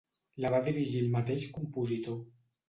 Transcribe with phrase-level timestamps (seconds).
[0.45, 2.19] La va dirigir el mateix compositor.